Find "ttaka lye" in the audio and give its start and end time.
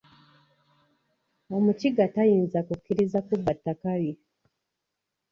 3.57-4.13